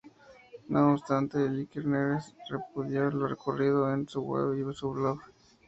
[0.67, 5.19] No obstante, Vikernes repudió lo ocurrido en su web y su blog.